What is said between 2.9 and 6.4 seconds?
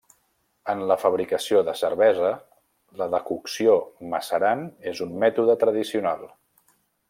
la decocció macerant és un mètode tradicional.